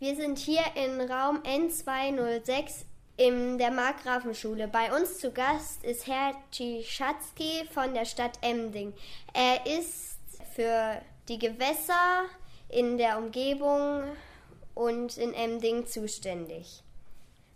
Wir 0.00 0.16
sind 0.16 0.38
hier 0.38 0.64
in 0.76 0.98
Raum 0.98 1.42
N206 1.42 2.86
in 3.18 3.58
der 3.58 3.70
Markgrafenschule. 3.70 4.66
Bei 4.66 4.96
uns 4.96 5.18
zu 5.18 5.30
Gast 5.30 5.84
ist 5.84 6.06
Herr 6.06 6.32
Tschichatzky 6.50 7.66
von 7.70 7.92
der 7.92 8.06
Stadt 8.06 8.38
Emding. 8.40 8.94
Er 9.34 9.66
ist 9.66 10.16
für 10.54 11.02
die 11.28 11.38
Gewässer 11.38 12.22
in 12.70 12.96
der 12.96 13.18
Umgebung 13.18 14.04
und 14.74 15.18
in 15.18 15.34
Emding 15.34 15.86
zuständig. 15.86 16.82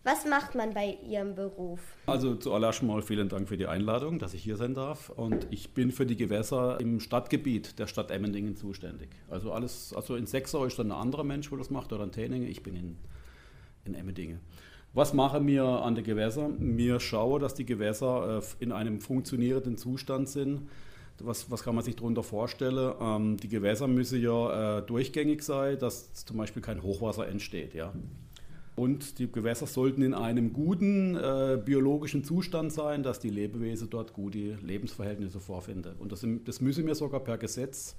Was 0.04 0.26
macht 0.26 0.54
man 0.54 0.74
bei 0.74 0.98
Ihrem 1.08 1.34
Beruf? 1.34 1.80
Also 2.04 2.34
zuallererst 2.36 2.82
mal 2.82 3.00
vielen 3.00 3.30
Dank 3.30 3.48
für 3.48 3.56
die 3.56 3.66
Einladung, 3.66 4.18
dass 4.18 4.34
ich 4.34 4.42
hier 4.42 4.58
sein 4.58 4.74
darf. 4.74 5.08
Und 5.08 5.46
ich 5.50 5.72
bin 5.72 5.92
für 5.92 6.04
die 6.04 6.16
Gewässer 6.16 6.78
im 6.78 7.00
Stadtgebiet 7.00 7.78
der 7.78 7.86
Stadt 7.86 8.10
Emmendingen 8.10 8.54
zuständig. 8.54 9.08
Also 9.30 9.50
alles, 9.50 9.94
also 9.94 10.14
in 10.14 10.26
Sechsau 10.26 10.66
ist 10.66 10.78
dann 10.78 10.92
ein 10.92 10.98
anderer 10.98 11.24
Mensch, 11.24 11.50
wo 11.50 11.56
das 11.56 11.70
macht, 11.70 11.90
oder 11.94 12.04
in 12.04 12.12
Täningen. 12.12 12.46
Ich 12.46 12.62
bin 12.62 12.76
in, 12.76 12.98
in 13.86 13.94
Emmendingen. 13.94 14.40
Was 14.92 15.14
machen 15.14 15.46
wir 15.46 15.64
an 15.64 15.94
den 15.94 16.04
Gewässern? 16.04 16.76
Wir 16.76 17.00
schauen, 17.00 17.40
dass 17.40 17.54
die 17.54 17.64
Gewässer 17.64 18.42
äh, 18.42 18.62
in 18.62 18.72
einem 18.72 19.00
funktionierenden 19.00 19.78
Zustand 19.78 20.28
sind. 20.28 20.68
Was, 21.18 21.50
was 21.50 21.62
kann 21.62 21.74
man 21.74 21.82
sich 21.82 21.96
darunter 21.96 22.22
vorstellen? 22.22 22.94
Ähm, 23.00 23.36
die 23.38 23.48
Gewässer 23.48 23.88
müssen 23.88 24.20
ja 24.20 24.80
äh, 24.80 24.82
durchgängig 24.82 25.42
sein, 25.42 25.78
dass 25.78 26.12
zum 26.12 26.36
Beispiel 26.36 26.60
kein 26.60 26.82
Hochwasser 26.82 27.26
entsteht. 27.26 27.72
Ja? 27.72 27.94
Und 28.76 29.18
die 29.18 29.30
Gewässer 29.30 29.66
sollten 29.66 30.02
in 30.02 30.14
einem 30.14 30.52
guten 30.52 31.16
äh, 31.16 31.60
biologischen 31.64 32.24
Zustand 32.24 32.72
sein, 32.72 33.02
dass 33.04 33.20
die 33.20 33.30
Lebewesen 33.30 33.88
dort 33.88 34.12
gute 34.12 34.56
Lebensverhältnisse 34.62 35.38
vorfinden. 35.38 35.94
Und 35.98 36.10
das, 36.10 36.26
das 36.44 36.60
müssen 36.60 36.86
wir 36.86 36.96
sogar 36.96 37.20
per 37.20 37.38
Gesetz, 37.38 37.94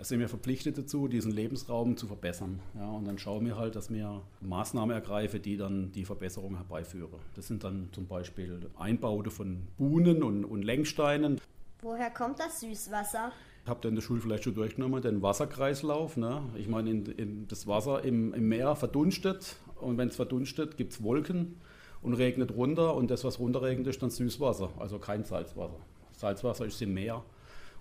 sind 0.00 0.18
wir 0.18 0.28
verpflichtet 0.28 0.76
dazu, 0.78 1.06
diesen 1.06 1.30
Lebensraum 1.30 1.96
zu 1.96 2.08
verbessern. 2.08 2.58
Ja, 2.74 2.90
und 2.90 3.06
dann 3.06 3.18
schauen 3.18 3.46
wir 3.46 3.56
halt, 3.56 3.76
dass 3.76 3.92
wir 3.92 4.22
Maßnahmen 4.40 4.94
ergreifen, 4.94 5.40
die 5.40 5.56
dann 5.56 5.92
die 5.92 6.04
Verbesserung 6.04 6.56
herbeiführen. 6.56 7.20
Das 7.36 7.46
sind 7.46 7.62
dann 7.62 7.88
zum 7.92 8.06
Beispiel 8.06 8.58
Einbaute 8.76 9.30
von 9.30 9.62
Buhnen 9.78 10.24
und, 10.24 10.44
und 10.44 10.62
Lenksteinen. 10.62 11.40
Woher 11.80 12.10
kommt 12.10 12.40
das 12.40 12.60
Süßwasser? 12.60 13.32
Habt 13.64 13.84
ihr 13.84 13.90
in 13.90 13.94
der 13.94 14.02
Schule 14.02 14.20
vielleicht 14.20 14.44
schon 14.44 14.54
durchgenommen, 14.54 15.02
den 15.02 15.22
Wasserkreislauf. 15.22 16.16
Ne? 16.16 16.42
Ich 16.56 16.66
meine, 16.66 16.90
in, 16.90 17.06
in 17.06 17.48
das 17.48 17.66
Wasser 17.66 18.02
im, 18.02 18.34
im 18.34 18.48
Meer 18.48 18.74
verdunstet 18.74 19.56
und 19.76 19.98
wenn 19.98 20.08
es 20.08 20.16
verdunstet, 20.16 20.76
gibt 20.76 20.92
es 20.92 21.02
Wolken 21.02 21.60
und 22.02 22.14
regnet 22.14 22.54
runter 22.56 22.94
und 22.94 23.10
das, 23.10 23.22
was 23.22 23.38
runterregnet, 23.38 23.86
ist 23.86 24.02
dann 24.02 24.10
Süßwasser, 24.10 24.70
also 24.78 24.98
kein 24.98 25.24
Salzwasser. 25.24 25.78
Salzwasser 26.16 26.66
ist 26.66 26.82
im 26.82 26.94
Meer. 26.94 27.22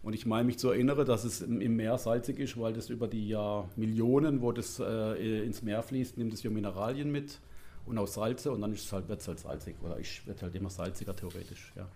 Und 0.04 0.14
ich 0.14 0.26
meine 0.26 0.46
mich 0.46 0.58
zu 0.58 0.70
erinnern, 0.70 1.06
dass 1.06 1.24
es 1.24 1.42
im 1.42 1.76
Meer 1.76 1.98
salzig 1.98 2.40
ist, 2.40 2.60
weil 2.60 2.74
das 2.74 2.90
über 2.90 3.08
die 3.08 3.28
Jahr 3.28 3.70
Millionen, 3.76 4.42
wo 4.42 4.52
das 4.52 4.80
äh, 4.80 5.46
ins 5.46 5.62
Meer 5.62 5.84
fließt, 5.84 6.18
nimmt 6.18 6.34
es 6.34 6.42
ja 6.42 6.50
Mineralien 6.50 7.12
mit 7.12 7.40
und 7.86 7.98
auch 7.98 8.08
Salze 8.08 8.52
und 8.52 8.62
dann 8.62 8.76
halt, 8.76 9.08
wird 9.10 9.22
es 9.22 9.28
halt 9.28 9.40
salzig 9.40 9.76
oder 9.84 10.00
ich 10.00 10.26
wird 10.26 10.42
halt 10.42 10.56
immer 10.56 10.70
salziger 10.70 11.16
theoretisch. 11.16 11.72
Ja. 11.76 11.88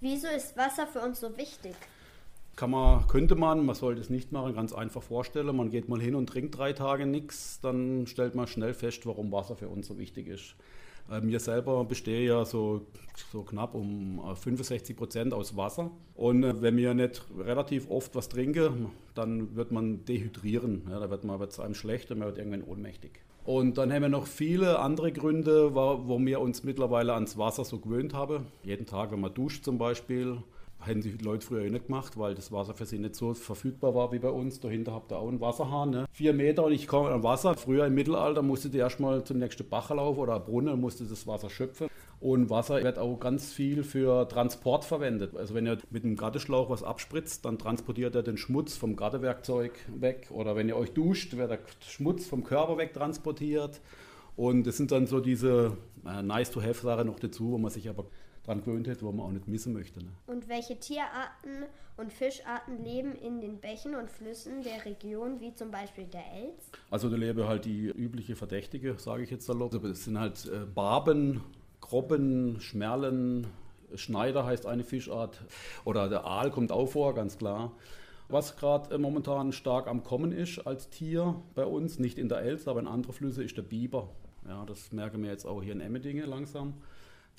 Wieso 0.00 0.28
ist 0.28 0.56
Wasser 0.56 0.86
für 0.86 1.00
uns 1.00 1.20
so 1.20 1.36
wichtig? 1.36 1.74
Kann 2.60 2.72
man, 2.72 3.06
könnte 3.06 3.36
man, 3.36 3.64
man 3.64 3.74
sollte 3.74 4.02
es 4.02 4.10
nicht 4.10 4.32
machen, 4.32 4.52
ganz 4.52 4.74
einfach 4.74 5.02
vorstellen. 5.02 5.56
Man 5.56 5.70
geht 5.70 5.88
mal 5.88 5.98
hin 5.98 6.14
und 6.14 6.28
trinkt 6.28 6.58
drei 6.58 6.74
Tage 6.74 7.06
nichts, 7.06 7.58
dann 7.62 8.06
stellt 8.06 8.34
man 8.34 8.48
schnell 8.48 8.74
fest, 8.74 9.06
warum 9.06 9.32
Wasser 9.32 9.56
für 9.56 9.68
uns 9.68 9.86
so 9.86 9.98
wichtig 9.98 10.26
ist. 10.26 10.56
Äh, 11.10 11.22
mir 11.22 11.40
selber 11.40 11.82
bestehe 11.86 12.28
ja 12.28 12.44
so, 12.44 12.82
so 13.32 13.44
knapp 13.44 13.74
um 13.74 14.20
65 14.36 14.90
äh, 14.90 14.98
Prozent 14.98 15.32
aus 15.32 15.56
Wasser. 15.56 15.90
Und 16.14 16.44
äh, 16.44 16.60
wenn 16.60 16.76
wir 16.76 16.92
nicht 16.92 17.24
relativ 17.38 17.88
oft 17.88 18.14
was 18.14 18.28
trinken, 18.28 18.90
dann 19.14 19.56
wird 19.56 19.72
man 19.72 20.04
dehydrieren. 20.04 20.82
Ja, 20.90 21.00
da 21.00 21.08
wird 21.08 21.52
es 21.52 21.60
einem 21.60 21.74
schlecht 21.74 22.10
und 22.10 22.18
man 22.18 22.28
wird 22.28 22.36
irgendwann 22.36 22.64
ohnmächtig. 22.64 23.22
Und 23.46 23.78
dann 23.78 23.90
haben 23.90 24.02
wir 24.02 24.10
noch 24.10 24.26
viele 24.26 24.80
andere 24.80 25.12
Gründe, 25.12 25.74
wo 25.74 26.18
wir 26.18 26.40
uns 26.42 26.62
mittlerweile 26.62 27.14
ans 27.14 27.38
Wasser 27.38 27.64
so 27.64 27.78
gewöhnt 27.78 28.12
haben. 28.12 28.48
Jeden 28.64 28.84
Tag, 28.84 29.12
wenn 29.12 29.20
man 29.20 29.32
duscht 29.32 29.64
zum 29.64 29.78
Beispiel, 29.78 30.42
hätten 30.84 31.00
die 31.00 31.12
Leute 31.18 31.46
früher 31.46 31.68
nicht 31.68 31.86
gemacht, 31.86 32.18
weil 32.18 32.34
das 32.34 32.52
Wasser 32.52 32.74
für 32.74 32.86
sie 32.86 32.98
nicht 32.98 33.14
so 33.14 33.34
verfügbar 33.34 33.94
war 33.94 34.12
wie 34.12 34.18
bei 34.18 34.30
uns. 34.30 34.60
Dahinter 34.60 34.92
habt 34.92 35.12
ihr 35.12 35.18
auch 35.18 35.28
einen 35.28 35.40
Wasserhahn. 35.40 35.90
Ne? 35.90 36.06
Vier 36.12 36.32
Meter 36.32 36.64
und 36.64 36.72
ich 36.72 36.86
komme 36.86 37.10
an 37.10 37.22
Wasser. 37.22 37.54
Früher 37.54 37.86
im 37.86 37.94
Mittelalter 37.94 38.42
musste 38.42 38.68
ihr 38.68 38.80
erstmal 38.80 39.24
zum 39.24 39.38
nächsten 39.38 39.68
Bach 39.68 39.90
laufen 39.90 40.18
oder 40.18 40.40
Brunnen 40.40 40.74
und 40.74 40.80
musste 40.80 41.04
das 41.04 41.26
Wasser 41.26 41.50
schöpfen. 41.50 41.88
Und 42.20 42.50
Wasser 42.50 42.82
wird 42.82 42.98
auch 42.98 43.18
ganz 43.18 43.52
viel 43.52 43.82
für 43.82 44.28
Transport 44.28 44.84
verwendet. 44.84 45.34
Also 45.36 45.54
wenn 45.54 45.66
ihr 45.66 45.78
mit 45.90 46.04
einem 46.04 46.16
Gartenschlauch 46.16 46.68
was 46.68 46.82
abspritzt, 46.82 47.46
dann 47.46 47.58
transportiert 47.58 48.14
er 48.14 48.22
den 48.22 48.36
Schmutz 48.36 48.76
vom 48.76 48.94
Gartenwerkzeug 48.94 49.72
weg. 49.98 50.28
Oder 50.30 50.54
wenn 50.54 50.68
ihr 50.68 50.76
euch 50.76 50.92
duscht, 50.92 51.36
wird 51.36 51.50
der 51.50 51.60
Schmutz 51.86 52.26
vom 52.26 52.44
Körper 52.44 52.76
wegtransportiert. 52.76 53.80
Und 54.36 54.66
das 54.66 54.76
sind 54.76 54.92
dann 54.92 55.06
so 55.06 55.20
diese 55.20 55.76
äh, 56.06 56.22
nice-to-have-Sachen 56.22 57.06
noch 57.06 57.18
dazu, 57.18 57.52
wo 57.52 57.58
man 57.58 57.70
sich 57.70 57.88
aber 57.88 58.04
dran 58.44 58.60
gewöhnt 58.60 58.88
hat, 58.88 59.02
wo 59.02 59.12
man 59.12 59.26
auch 59.26 59.32
nicht 59.32 59.48
missen 59.48 59.72
möchte. 59.72 60.00
Ne? 60.00 60.10
Und 60.26 60.48
welche 60.48 60.78
Tierarten 60.78 61.66
und 61.96 62.12
Fischarten 62.12 62.82
leben 62.82 63.14
in 63.14 63.40
den 63.40 63.60
Bächen 63.60 63.94
und 63.94 64.10
Flüssen 64.10 64.62
der 64.62 64.84
Region, 64.84 65.40
wie 65.40 65.54
zum 65.54 65.70
Beispiel 65.70 66.04
der 66.04 66.24
Elz? 66.34 66.70
Also 66.90 67.08
da 67.08 67.16
leben 67.16 67.46
halt 67.46 67.64
die 67.64 67.86
übliche 67.86 68.36
Verdächtige, 68.36 68.94
sage 68.98 69.22
ich 69.22 69.30
jetzt 69.30 69.46
salopp. 69.46 69.74
Also 69.74 69.88
das 69.88 70.04
sind 70.04 70.18
halt 70.18 70.46
äh, 70.46 70.64
Barben, 70.64 71.42
Krobben, 71.80 72.60
Schmerlen, 72.60 73.46
Schneider 73.94 74.46
heißt 74.46 74.66
eine 74.66 74.84
Fischart. 74.84 75.40
Oder 75.84 76.08
der 76.08 76.24
Aal 76.24 76.50
kommt 76.50 76.72
auch 76.72 76.86
vor, 76.86 77.14
ganz 77.14 77.38
klar. 77.38 77.72
Was 78.28 78.56
gerade 78.56 78.94
äh, 78.94 78.98
momentan 78.98 79.52
stark 79.52 79.88
am 79.88 80.04
Kommen 80.04 80.32
ist 80.32 80.60
als 80.66 80.88
Tier 80.88 81.34
bei 81.54 81.64
uns, 81.64 81.98
nicht 81.98 82.18
in 82.18 82.28
der 82.28 82.38
Elz, 82.38 82.68
aber 82.68 82.80
in 82.80 82.86
anderen 82.86 83.14
Flüssen, 83.14 83.44
ist 83.44 83.56
der 83.56 83.62
Biber. 83.62 84.08
Ja, 84.46 84.64
das 84.64 84.92
merken 84.92 85.22
wir 85.22 85.30
jetzt 85.30 85.44
auch 85.44 85.62
hier 85.62 85.72
in 85.72 85.80
Emmendingen 85.80 86.28
langsam 86.28 86.74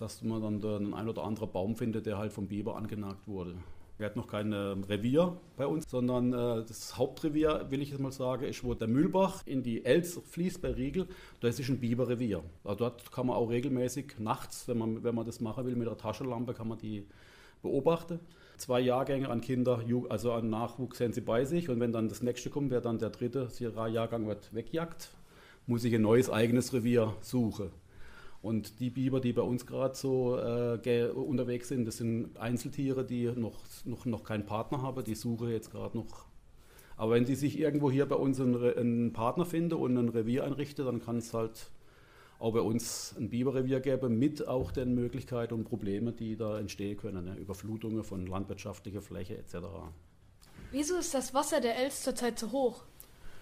dass 0.02 0.24
man 0.24 0.42
dann 0.42 0.60
den 0.60 0.94
ein 0.96 1.08
oder 1.08 1.24
anderen 1.24 1.52
Baum 1.52 1.76
findet, 1.76 2.08
der 2.08 2.18
halt 2.18 2.34
vom 2.34 2.48
Biber 2.48 2.76
angenagt 2.76 3.28
wurde. 3.28 3.56
Wir 4.00 4.08
hatten 4.08 4.18
noch 4.18 4.28
kein 4.28 4.52
Revier 4.52 5.38
bei 5.58 5.68
uns, 5.68 5.88
sondern 5.88 6.34
äh, 6.34 6.66
das 6.66 6.98
Hauptrevier, 6.98 7.68
will 7.70 7.84
ich 7.84 7.92
jetzt 7.92 8.00
mal 8.00 8.12
sagen, 8.12 8.46
ist, 8.46 8.64
wo 8.64 8.74
der 8.74 8.88
Mühlbach 8.88 9.44
in 9.46 9.62
die 9.62 9.86
Elz 9.86 10.20
fließt 10.28 10.60
bei 10.60 10.72
Riegel. 10.72 11.08
Das 11.40 11.60
ist 11.60 11.70
ein 11.70 11.80
Biberrevier. 11.80 12.44
Also 12.64 12.80
dort 12.80 13.12
kann 13.12 13.28
man 13.28 13.36
auch 13.36 13.52
regelmäßig 13.52 14.16
nachts, 14.18 14.68
wenn 14.68 14.80
man, 14.80 15.04
wenn 15.04 15.14
man 15.14 15.28
das 15.28 15.40
machen 15.40 15.68
will, 15.68 15.76
mit 15.76 15.86
der 15.86 15.98
Taschenlampe, 15.98 16.56
kann 16.56 16.68
man 16.68 16.80
die 16.80 17.06
beobachten. 17.62 18.20
Zwei 18.58 18.80
Jahrgänge 18.80 19.30
an 19.30 19.40
Kinder, 19.42 19.84
also 20.10 20.32
an 20.32 20.50
Nachwuchs 20.50 21.00
haben 21.00 21.14
sie 21.14 21.22
bei 21.22 21.46
sich. 21.46 21.70
Und 21.70 21.80
wenn 21.80 21.92
dann 21.92 22.10
das 22.10 22.24
nächste 22.24 22.50
kommt, 22.50 22.72
wer 22.72 22.82
dann 22.82 22.98
der 22.98 23.12
dritte 23.12 23.50
Jahrgang 23.60 24.26
wird 24.26 24.52
wegjagt, 24.52 25.12
muss 25.68 25.84
ich 25.84 25.94
ein 25.94 26.02
neues 26.02 26.28
eigenes 26.28 26.74
Revier 26.74 27.14
suchen. 27.22 27.70
Und 28.42 28.80
die 28.80 28.90
Biber, 28.90 29.20
die 29.20 29.34
bei 29.34 29.44
uns 29.44 29.68
gerade 29.68 29.96
so 29.96 30.38
äh, 30.38 31.10
unterwegs 31.10 31.68
sind, 31.68 31.86
das 31.86 31.98
sind 31.98 32.38
Einzeltiere, 32.38 33.06
die 33.06 33.32
noch, 33.36 33.60
noch, 33.86 34.06
noch 34.06 34.24
keinen 34.24 34.46
Partner 34.46 34.82
haben. 34.82 35.04
Die 35.04 35.16
suche 35.16 35.52
jetzt 35.52 35.72
gerade 35.72 35.96
noch. 35.96 36.26
Aber 36.98 37.14
wenn 37.14 37.26
die 37.26 37.36
sich 37.36 37.60
irgendwo 37.60 37.92
hier 37.92 38.08
bei 38.08 38.16
uns 38.16 38.40
einen, 38.40 38.56
einen 38.56 39.14
Partner 39.14 39.46
finden 39.46 39.76
und 39.76 39.98
ein 39.98 40.10
Revier 40.10 40.44
einrichten, 40.44 40.86
dann 40.86 41.02
kann 41.02 41.18
es 41.18 41.34
halt 41.34 41.70
auch 42.40 42.54
bei 42.54 42.62
uns 42.62 43.16
ein 43.18 43.30
Biberrevier 43.30 43.80
geben, 43.80 44.18
mit 44.18 44.48
auch 44.48 44.72
den 44.72 44.96
Möglichkeiten 44.96 45.54
und 45.54 45.66
Problemen, 45.66 46.16
die 46.16 46.36
da 46.36 46.60
entstehen 46.60 46.98
können. 46.98 47.26
Ne? 47.26 47.36
Überflutungen 47.36 48.04
von 48.04 48.26
landwirtschaftlicher 48.26 49.04
Fläche 49.04 49.38
etc. 49.38 49.58
Wieso 50.72 50.98
ist 50.98 51.14
das 51.14 51.34
Wasser 51.36 51.62
der 51.62 51.78
Elz 51.78 52.02
zurzeit 52.02 52.40
so 52.40 52.52
hoch? 52.52 52.84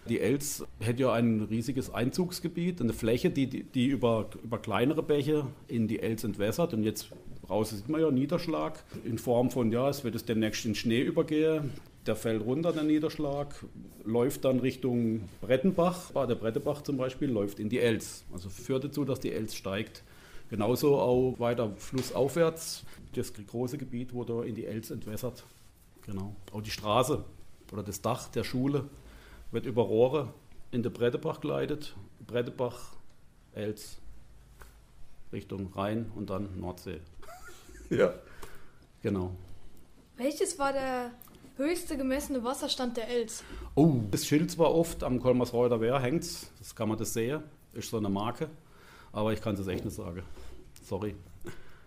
Die 0.10 0.20
Elz 0.20 0.64
hätte 0.80 1.04
ja 1.04 1.14
ein 1.14 1.42
riesiges 1.42 1.94
Einzugsgebiet, 1.94 2.82
eine 2.82 2.94
Fläche, 2.94 3.30
die, 3.30 3.46
die 3.48 3.86
über, 3.86 4.28
über 4.44 4.58
kleinere 4.58 5.04
Bäche 5.04 5.46
in 5.68 5.88
die 5.88 6.00
Elz 6.00 6.24
entwässert. 6.24 6.74
Und 6.74 6.84
jetzt 6.84 7.10
draußen 7.48 7.78
sieht 7.78 7.90
man 7.90 8.02
ja 8.02 8.10
Niederschlag 8.10 8.84
in 9.06 9.20
Form 9.20 9.52
von, 9.52 9.72
ja, 9.72 9.88
es 9.88 10.04
wird 10.04 10.16
es 10.16 10.26
demnächst 10.26 10.66
in 10.66 10.74
Schnee 10.74 11.02
übergehen. 11.02 11.72
Der 12.08 12.16
fällt 12.16 12.44
runter, 12.44 12.74
der 12.74 12.84
Niederschlag, 12.84 13.54
läuft 14.04 14.46
dann 14.46 14.60
Richtung 14.60 15.30
Brettenbach. 15.42 16.12
Der 16.28 16.36
Brettebach 16.36 16.82
zum 16.82 16.98
Beispiel 16.98 17.30
läuft 17.30 17.60
in 17.60 17.70
die 17.70 17.80
Elz. 17.80 18.24
Also 18.34 18.50
führt 18.50 18.84
dazu, 18.84 19.06
dass 19.06 19.20
die 19.20 19.32
Elz 19.32 19.54
steigt. 19.54 20.04
Genauso 20.50 20.98
auch 20.98 21.36
weiter 21.38 21.72
flussaufwärts. 21.78 22.84
Das 23.14 23.32
große 23.32 23.78
Gebiet 23.78 24.14
wurde 24.14 24.48
in 24.48 24.56
die 24.56 24.66
Elz 24.66 24.90
entwässert. 24.90 25.44
Genau. 26.02 26.36
Auch 26.52 26.62
die 26.62 26.72
Straße 26.72 27.24
oder 27.72 27.84
das 27.84 28.02
Dach 28.02 28.30
der 28.30 28.44
Schule 28.44 28.86
wird 29.52 29.66
über 29.66 29.84
Rohre 29.84 30.34
in 30.72 30.84
den 30.84 30.94
Brettebach 30.94 31.42
geleitet. 31.42 31.96
Brettebach, 32.26 32.94
Els, 33.54 33.98
Richtung 35.32 35.72
Rhein 35.74 36.12
und 36.16 36.30
dann 36.30 36.60
Nordsee. 36.60 37.00
ja, 37.90 38.14
genau. 39.02 39.32
Welches 40.18 40.60
war 40.60 40.74
der 40.74 41.12
höchste 41.58 41.98
gemessene 41.98 42.44
Wasserstand 42.44 42.98
der 42.98 43.08
Els? 43.10 43.44
Oh, 43.76 44.02
das 44.12 44.26
Schild 44.26 44.52
zwar 44.52 44.74
oft 44.74 45.04
am 45.04 45.20
Kolmersreuter 45.20 45.82
Wehr 45.82 46.00
hängt, 46.00 46.26
das 46.60 46.76
kann 46.76 46.90
man 46.90 46.98
das 46.98 47.14
sehen, 47.14 47.44
ist 47.74 47.90
so 47.90 47.98
eine 47.98 48.10
Marke, 48.10 48.50
aber 49.12 49.34
ich 49.34 49.42
kann 49.42 49.56
es 49.56 49.68
echt 49.68 49.86
nicht 49.86 49.96
sagen. 49.96 50.24
Sorry. 50.84 51.16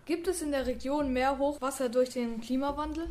Gibt 0.05 0.27
es 0.27 0.41
in 0.41 0.51
der 0.51 0.67
Region 0.67 1.13
mehr 1.13 1.37
Hochwasser 1.37 1.89
durch 1.89 2.09
den 2.09 2.41
Klimawandel? 2.41 3.09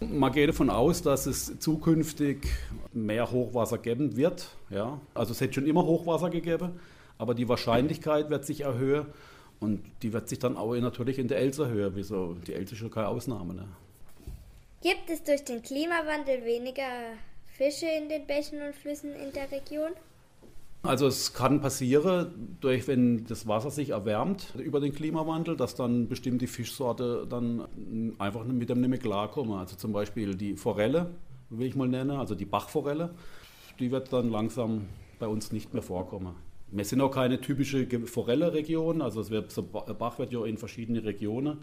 Man 0.00 0.32
geht 0.32 0.48
davon 0.48 0.70
aus, 0.70 1.02
dass 1.02 1.26
es 1.26 1.58
zukünftig 1.58 2.46
mehr 2.92 3.30
Hochwasser 3.30 3.76
geben 3.78 4.16
wird. 4.16 4.48
Ja? 4.70 4.98
Also 5.14 5.32
es 5.32 5.40
hätte 5.40 5.54
schon 5.54 5.66
immer 5.66 5.84
Hochwasser 5.84 6.30
gegeben, 6.30 6.80
aber 7.18 7.34
die 7.34 7.48
Wahrscheinlichkeit 7.48 8.30
wird 8.30 8.46
sich 8.46 8.62
erhöhen 8.62 9.06
und 9.60 9.82
die 10.02 10.14
wird 10.14 10.28
sich 10.28 10.38
dann 10.38 10.56
auch 10.56 10.74
natürlich 10.74 11.18
in 11.18 11.28
der 11.28 11.38
Elz 11.38 11.58
erhöhen. 11.58 11.92
Wieso? 11.94 12.34
Die 12.46 12.54
Elz 12.54 12.72
ist 12.72 12.80
ja 12.80 12.88
keine 12.88 13.08
Ausnahme. 13.08 13.52
Ne? 13.52 13.68
Gibt 14.82 15.10
es 15.10 15.22
durch 15.22 15.44
den 15.44 15.62
Klimawandel 15.62 16.46
weniger 16.46 17.12
Fische 17.46 17.86
in 17.86 18.08
den 18.08 18.26
Bächen 18.26 18.62
und 18.62 18.74
Flüssen 18.74 19.12
in 19.14 19.32
der 19.34 19.52
Region? 19.52 19.90
Also 20.82 21.06
es 21.06 21.34
kann 21.34 21.60
passieren, 21.60 22.56
durch, 22.60 22.88
wenn 22.88 23.24
das 23.26 23.46
Wasser 23.46 23.70
sich 23.70 23.90
erwärmt 23.90 24.54
über 24.58 24.80
den 24.80 24.94
Klimawandel, 24.94 25.54
dass 25.54 25.74
dann 25.74 26.08
bestimmte 26.08 26.46
Fischsorte 26.46 27.26
dann 27.28 28.14
einfach 28.18 28.44
mit 28.44 28.70
dem 28.70 28.80
nicht 28.80 28.88
mehr 28.88 28.98
klarkommen. 28.98 29.58
Also 29.58 29.76
zum 29.76 29.92
Beispiel 29.92 30.34
die 30.34 30.56
Forelle, 30.56 31.10
will 31.50 31.66
ich 31.66 31.76
mal 31.76 31.86
nennen, 31.86 32.12
also 32.12 32.34
die 32.34 32.46
Bachforelle, 32.46 33.10
die 33.78 33.90
wird 33.90 34.10
dann 34.12 34.30
langsam 34.30 34.86
bei 35.18 35.26
uns 35.26 35.52
nicht 35.52 35.74
mehr 35.74 35.82
vorkommen. 35.82 36.34
Wir 36.70 36.84
sind 36.84 37.00
auch 37.02 37.10
keine 37.10 37.40
typische 37.40 37.86
Forelle-Region, 38.06 39.02
also 39.02 39.20
es 39.20 39.30
wird, 39.30 39.50
so 39.50 39.62
Bach 39.62 40.18
wird 40.18 40.32
ja 40.32 40.44
in 40.46 40.56
verschiedene 40.56 41.04
Regionen 41.04 41.58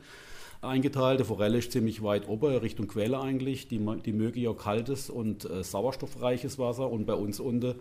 eingeteilt. 0.62 1.22
Die 1.22 1.24
Forelle 1.24 1.58
ist 1.58 1.72
ziemlich 1.72 2.04
weit 2.04 2.28
oben, 2.28 2.56
Richtung 2.58 2.88
Quelle 2.88 3.20
eigentlich. 3.20 3.68
Die, 3.68 3.80
die 4.06 4.14
mögen 4.14 4.40
ja 4.40 4.54
kaltes 4.54 5.10
und 5.10 5.50
äh, 5.50 5.64
sauerstoffreiches 5.64 6.60
Wasser 6.60 6.92
und 6.92 7.06
bei 7.06 7.14
uns 7.14 7.40
unten 7.40 7.76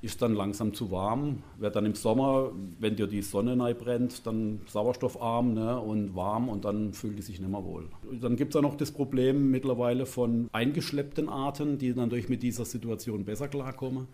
ist 0.00 0.22
dann 0.22 0.34
langsam 0.34 0.74
zu 0.74 0.90
warm, 0.90 1.42
wird 1.58 1.74
dann 1.74 1.84
im 1.84 1.94
Sommer, 1.94 2.52
wenn 2.78 2.94
dir 2.94 3.08
die 3.08 3.22
Sonne 3.22 3.56
neu 3.56 3.74
brennt, 3.74 4.26
dann 4.26 4.60
sauerstoffarm 4.66 5.54
ne, 5.54 5.80
und 5.80 6.14
warm 6.14 6.48
und 6.48 6.64
dann 6.64 6.92
fühlt 6.92 7.18
die 7.18 7.22
sich 7.22 7.40
nicht 7.40 7.50
mehr 7.50 7.64
wohl. 7.64 7.88
Dann 8.20 8.36
gibt 8.36 8.54
es 8.54 8.56
auch 8.56 8.62
noch 8.62 8.76
das 8.76 8.92
Problem 8.92 9.50
mittlerweile 9.50 10.06
von 10.06 10.48
eingeschleppten 10.52 11.28
Arten, 11.28 11.78
die 11.78 11.94
dann 11.94 12.10
durch 12.10 12.28
mit 12.28 12.42
dieser 12.42 12.64
Situation 12.64 13.24
besser 13.24 13.48
klarkommen. 13.48 14.06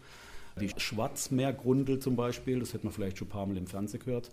Die 0.60 0.70
Schwarzmeergrundel 0.74 1.98
zum 1.98 2.16
Beispiel, 2.16 2.60
das 2.60 2.72
hätte 2.72 2.86
man 2.86 2.92
vielleicht 2.92 3.18
schon 3.18 3.28
ein 3.28 3.30
paar 3.30 3.46
Mal 3.46 3.56
im 3.56 3.66
Fernsehen 3.66 4.00
gehört, 4.02 4.30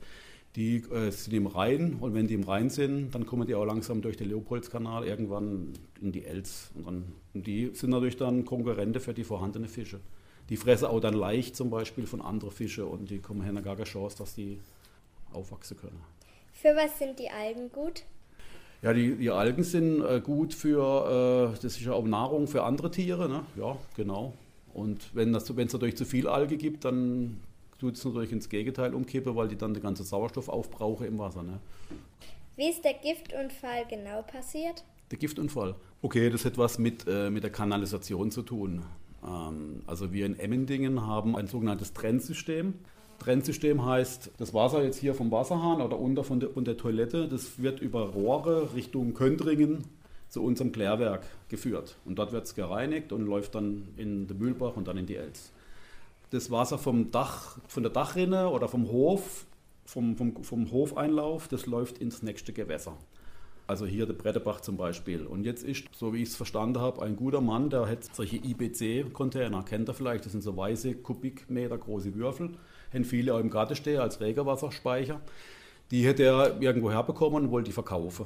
die 0.55 0.77
äh, 0.77 1.11
sind 1.11 1.33
im 1.33 1.47
Rhein 1.47 1.95
und 1.99 2.13
wenn 2.13 2.27
die 2.27 2.33
im 2.33 2.43
Rhein 2.43 2.69
sind, 2.69 3.13
dann 3.15 3.25
kommen 3.25 3.47
die 3.47 3.55
auch 3.55 3.65
langsam 3.65 4.01
durch 4.01 4.17
den 4.17 4.29
Leopoldskanal 4.29 5.05
irgendwann 5.05 5.73
in 6.01 6.11
die 6.11 6.25
Elz. 6.25 6.71
Und, 6.75 6.85
dann, 6.85 7.03
und 7.33 7.47
die 7.47 7.71
sind 7.73 7.89
natürlich 7.89 8.17
dann 8.17 8.45
Konkurrente 8.45 8.99
für 8.99 9.13
die 9.13 9.23
vorhandenen 9.23 9.69
Fische. 9.69 9.99
Die 10.49 10.57
fressen 10.57 10.85
auch 10.85 10.99
dann 10.99 11.13
leicht 11.13 11.55
zum 11.55 11.69
Beispiel 11.69 12.05
von 12.05 12.21
anderen 12.21 12.51
Fischen 12.53 12.83
und 12.83 13.09
die 13.09 13.19
kommen 13.19 13.45
haben 13.45 13.61
gar 13.63 13.75
keine 13.75 13.85
Chance, 13.85 14.17
dass 14.17 14.35
die 14.35 14.59
aufwachsen 15.33 15.77
können. 15.77 16.01
Für 16.53 16.75
was 16.75 16.97
sind 16.99 17.19
die 17.19 17.29
Algen 17.29 17.71
gut? 17.71 18.03
Ja, 18.81 18.93
die, 18.93 19.15
die 19.15 19.29
Algen 19.29 19.63
sind 19.63 20.03
äh, 20.03 20.21
gut 20.21 20.53
für, 20.53 21.53
äh, 21.53 21.61
das 21.61 21.77
ist 21.77 21.81
ja 21.81 21.93
auch 21.93 22.03
Nahrung 22.03 22.47
für 22.47 22.63
andere 22.63 22.89
Tiere, 22.89 23.29
ne? 23.29 23.45
ja, 23.55 23.77
genau. 23.95 24.33
Und 24.73 25.13
wenn 25.13 25.35
es 25.35 25.49
natürlich 25.49 25.97
zu 25.97 26.05
viel 26.05 26.27
Alge 26.27 26.57
gibt, 26.57 26.85
dann 26.85 27.39
tut 27.79 27.95
es 27.95 28.05
natürlich 28.05 28.31
ins 28.31 28.49
Gegenteil 28.49 28.93
umkippen, 28.93 29.35
weil 29.35 29.47
die 29.47 29.57
dann 29.57 29.73
den 29.73 29.83
ganzen 29.83 30.05
Sauerstoff 30.05 30.49
aufbrauchen 30.49 31.07
im 31.07 31.19
Wasser. 31.19 31.43
Ne? 31.43 31.59
Wie 32.55 32.69
ist 32.69 32.83
der 32.83 32.93
Giftunfall 32.93 33.85
genau 33.89 34.21
passiert? 34.21 34.83
Der 35.09 35.17
Giftunfall? 35.17 35.75
Okay, 36.01 36.29
das 36.29 36.45
hat 36.45 36.57
was 36.57 36.79
mit, 36.79 37.05
äh, 37.07 37.29
mit 37.29 37.43
der 37.43 37.51
Kanalisation 37.51 38.31
zu 38.31 38.43
tun. 38.43 38.83
Ähm, 39.25 39.81
also 39.87 40.13
wir 40.13 40.25
in 40.25 40.37
Emmendingen 40.39 41.05
haben 41.05 41.35
ein 41.35 41.47
sogenanntes 41.47 41.93
Trennsystem. 41.93 42.73
Trennsystem 43.19 43.85
heißt, 43.85 44.31
das 44.37 44.53
Wasser 44.53 44.83
jetzt 44.83 44.97
hier 44.97 45.13
vom 45.13 45.31
Wasserhahn 45.31 45.81
oder 45.81 45.99
unter 45.99 46.23
von 46.23 46.39
der, 46.39 46.49
von 46.49 46.65
der 46.65 46.77
Toilette, 46.77 47.27
das 47.27 47.61
wird 47.61 47.79
über 47.79 48.09
Rohre 48.09 48.73
Richtung 48.73 49.13
Köntringen 49.13 49.83
zu 50.27 50.43
unserem 50.43 50.71
Klärwerk 50.71 51.23
geführt. 51.49 51.97
Und 52.05 52.17
dort 52.17 52.31
wird 52.31 52.45
es 52.45 52.55
gereinigt 52.55 53.11
und 53.11 53.25
läuft 53.25 53.53
dann 53.53 53.89
in 53.97 54.27
den 54.27 54.37
Mühlbach 54.39 54.75
und 54.75 54.87
dann 54.87 54.97
in 54.97 55.05
die 55.05 55.17
Elz. 55.17 55.51
Das 56.31 56.49
Wasser 56.49 56.77
vom 56.77 57.11
Dach, 57.11 57.57
von 57.67 57.83
der 57.83 57.91
Dachrinne 57.91 58.49
oder 58.49 58.69
vom 58.69 58.89
Hof, 58.89 59.45
vom, 59.85 60.15
vom, 60.15 60.43
vom 60.43 60.71
Hofeinlauf, 60.71 61.47
das 61.49 61.65
läuft 61.65 61.97
ins 61.97 62.23
nächste 62.23 62.53
Gewässer. 62.53 62.97
Also 63.71 63.85
hier 63.85 64.05
der 64.05 64.15
Brettebach 64.15 64.59
zum 64.59 64.75
Beispiel. 64.75 65.25
Und 65.25 65.45
jetzt 65.45 65.63
ist, 65.63 65.85
so 65.93 66.13
wie 66.13 66.23
ich 66.23 66.27
es 66.27 66.35
verstanden 66.35 66.81
habe, 66.81 67.01
ein 67.03 67.15
guter 67.15 67.39
Mann, 67.39 67.69
der 67.69 67.87
hat 67.87 68.03
solche 68.03 68.35
IBC-Container, 68.35 69.63
kennt 69.63 69.87
er 69.87 69.93
vielleicht, 69.93 70.25
das 70.25 70.33
sind 70.33 70.41
so 70.41 70.57
weiße 70.57 70.95
Kubikmeter 70.95 71.77
große 71.77 72.13
Würfel, 72.13 72.49
haben 72.93 73.05
viele 73.05 73.33
auch 73.33 73.39
im 73.39 73.49
Garten 73.49 73.77
stehen 73.77 74.01
als 74.01 74.19
Regenwasserspeicher. 74.19 75.21
Die 75.89 76.05
hätte 76.05 76.23
er 76.23 76.61
irgendwo 76.61 76.91
herbekommen 76.91 77.45
und 77.45 77.51
wollte 77.51 77.69
die 77.69 77.71
verkaufen. 77.71 78.25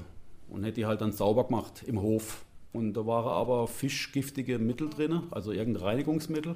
Und 0.49 0.63
hätte 0.63 0.77
die 0.77 0.87
halt 0.87 1.01
dann 1.01 1.11
sauber 1.11 1.43
gemacht 1.43 1.83
im 1.85 2.01
Hof. 2.01 2.43
Und 2.73 2.93
da 2.93 3.05
waren 3.05 3.27
aber 3.27 3.67
fischgiftige 3.67 4.57
Mittel 4.57 4.89
drin, 4.89 5.21
also 5.29 5.51
irgendein 5.51 5.83
Reinigungsmittel. 5.83 6.55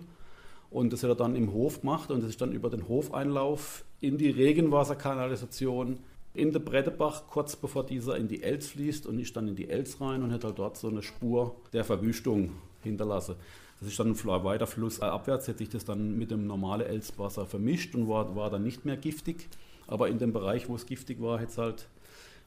Und 0.72 0.94
das 0.94 1.04
hat 1.04 1.12
er 1.12 1.16
dann 1.16 1.36
im 1.36 1.54
Hof 1.54 1.82
gemacht 1.82 2.10
und 2.10 2.24
das 2.24 2.32
ist 2.32 2.42
dann 2.42 2.54
über 2.54 2.72
den 2.72 2.88
Hofeinlauf 2.88 3.86
in 4.02 4.18
die 4.18 4.32
Regenwasserkanalisation 4.32 6.00
in 6.34 6.52
der 6.52 6.60
Brettebach, 6.60 7.28
kurz 7.28 7.56
bevor 7.56 7.86
dieser 7.86 8.18
in 8.18 8.28
die 8.28 8.44
Elz 8.44 8.68
fließt 8.68 9.08
und 9.08 9.20
ist 9.20 9.36
dann 9.36 9.48
in 9.48 9.56
die 9.56 9.70
Elz 9.70 10.00
rein 10.00 10.24
und 10.24 10.32
hat 10.32 10.44
halt 10.44 10.60
dort 10.60 10.78
so 10.78 10.88
eine 10.88 11.02
Spur 11.02 11.56
der 11.74 11.84
Verwüstung 11.84 12.52
hinterlassen. 12.84 13.36
Das 13.80 13.90
ist 13.90 14.00
dann 14.00 14.16
weiter 14.26 14.68
flussabwärts, 14.68 15.48
hätte 15.48 15.60
sich 15.60 15.70
das 15.70 15.86
dann 15.86 16.18
mit 16.18 16.32
dem 16.32 16.46
normalen 16.46 16.86
Elzwasser 16.86 17.46
vermischt 17.46 17.96
und 17.96 18.08
war, 18.08 18.36
war 18.36 18.50
dann 18.50 18.64
nicht 18.64 18.86
mehr 18.86 18.98
giftig. 18.98 19.48
Aber 19.88 20.10
in 20.10 20.20
dem 20.20 20.34
Bereich, 20.34 20.70
wo 20.70 20.76
es 20.76 20.86
giftig 20.86 21.22
war, 21.22 21.40
hätte 21.40 21.52
es 21.52 21.58
halt 21.58 21.88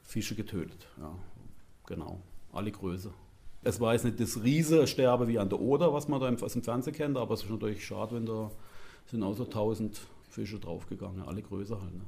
Fische 0.03 0.35
getötet. 0.35 0.87
Ja, 0.97 1.13
genau, 1.87 2.21
alle 2.53 2.71
Größe. 2.71 3.11
Es 3.63 3.79
war 3.79 3.93
jetzt 3.93 4.05
nicht 4.05 4.19
das 4.19 4.43
Riesensterbe 4.43 5.27
wie 5.27 5.39
an 5.39 5.49
der 5.49 5.59
Oder, 5.59 5.93
was 5.93 6.07
man 6.07 6.19
da 6.19 6.29
aus 6.45 6.53
dem 6.53 6.63
Fernsehen 6.63 6.93
kennt, 6.93 7.17
aber 7.17 7.33
es 7.33 7.43
ist 7.43 7.49
natürlich 7.49 7.85
schade, 7.85 8.15
wenn 8.15 8.25
da 8.25 8.51
sind 9.07 9.23
auch 9.23 9.33
so 9.33 9.45
1000 9.45 9.99
Fische 10.29 10.59
draufgegangen, 10.59 11.21
alle 11.23 11.41
Größe 11.41 11.79
halt. 11.81 11.93
Ne? 11.93 12.03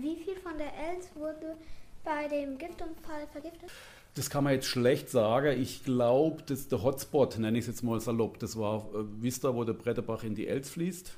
Wie 0.00 0.16
viel 0.16 0.36
von 0.36 0.56
der 0.56 0.72
Els 0.90 1.10
wurde 1.16 1.56
bei 2.04 2.28
dem 2.28 2.56
Giftunfall 2.56 3.26
vergiftet? 3.32 3.68
Das 4.14 4.30
kann 4.30 4.44
man 4.44 4.52
jetzt 4.52 4.66
schlecht 4.66 5.10
sagen. 5.10 5.60
Ich 5.60 5.84
glaube, 5.84 6.42
dass 6.42 6.68
der 6.68 6.82
Hotspot, 6.82 7.38
nenne 7.38 7.58
ich 7.58 7.62
es 7.62 7.68
jetzt 7.68 7.82
mal 7.82 8.00
salopp, 8.00 8.38
das 8.38 8.56
war 8.56 8.86
äh, 8.94 9.22
Vista, 9.22 9.54
wo 9.54 9.64
der 9.64 9.72
Bretterbach 9.72 10.22
in 10.22 10.34
die 10.34 10.46
Els 10.46 10.70
fließt. 10.70 11.12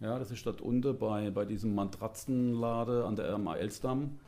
Ja, 0.00 0.18
das 0.18 0.30
ist 0.30 0.44
dort 0.44 0.60
unten 0.60 0.98
bei, 0.98 1.30
bei 1.30 1.44
diesem 1.44 1.74
Matratzenlade 1.74 3.04
an 3.04 3.16
der 3.16 3.32
RMA 3.32 3.56
Elsdamm. 3.56 4.18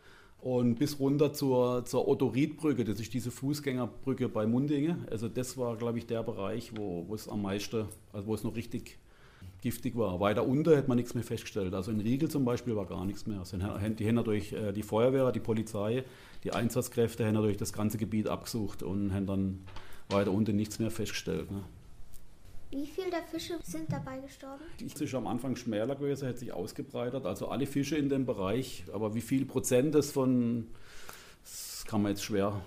Und 0.40 0.76
bis 0.76 1.00
runter 1.00 1.32
zur, 1.32 1.84
zur 1.84 2.06
Otto-Ried-Brücke, 2.06 2.84
das 2.84 3.00
ist 3.00 3.12
diese 3.12 3.32
Fußgängerbrücke 3.32 4.28
bei 4.28 4.46
Mundinge. 4.46 4.98
Also 5.10 5.28
das 5.28 5.58
war, 5.58 5.76
glaube 5.76 5.98
ich, 5.98 6.06
der 6.06 6.22
Bereich, 6.22 6.76
wo 6.76 7.12
es 7.12 7.28
am 7.28 7.42
meisten, 7.42 7.86
also 8.12 8.26
wo 8.28 8.34
es 8.34 8.44
noch 8.44 8.54
richtig 8.54 8.98
giftig 9.60 9.96
war. 9.96 10.20
Weiter 10.20 10.46
unter 10.46 10.76
hätte 10.76 10.88
man 10.88 10.96
nichts 10.96 11.14
mehr 11.14 11.24
festgestellt. 11.24 11.74
Also 11.74 11.90
in 11.90 12.00
Riegel 12.00 12.30
zum 12.30 12.44
Beispiel 12.44 12.76
war 12.76 12.86
gar 12.86 13.04
nichts 13.04 13.26
mehr. 13.26 13.40
Also 13.40 13.56
die 13.56 14.08
haben 14.08 14.24
durch 14.24 14.52
äh, 14.52 14.72
die 14.72 14.82
Feuerwehr, 14.82 15.32
die 15.32 15.40
Polizei, 15.40 16.04
die 16.44 16.52
Einsatzkräfte 16.52 17.26
haben 17.26 17.34
durch 17.34 17.56
das 17.56 17.72
ganze 17.72 17.98
Gebiet 17.98 18.28
abgesucht 18.28 18.82
und 18.82 19.12
haben 19.12 19.26
dann 19.26 19.64
weiter 20.08 20.30
unten 20.30 20.56
nichts 20.56 20.78
mehr 20.78 20.90
festgestellt. 20.90 21.50
Ne? 21.50 21.62
Wie 22.70 22.86
viele 22.86 23.10
der 23.10 23.22
Fische 23.22 23.58
sind 23.62 23.90
dabei 23.90 24.18
gestorben? 24.18 24.62
Es 24.84 25.00
ist 25.00 25.14
am 25.14 25.26
Anfang 25.26 25.56
schmäler 25.56 25.96
gewesen, 25.96 26.28
hat 26.28 26.38
sich 26.38 26.52
ausgebreitet. 26.52 27.24
Also 27.24 27.48
alle 27.48 27.66
Fische 27.66 27.96
in 27.96 28.08
dem 28.08 28.26
Bereich. 28.26 28.84
Aber 28.92 29.14
wie 29.14 29.22
viel 29.22 29.46
Prozent 29.46 29.94
das 29.94 30.12
von, 30.12 30.68
das 31.42 31.84
kann 31.86 32.02
man 32.02 32.12
jetzt 32.12 32.24
schwer. 32.24 32.60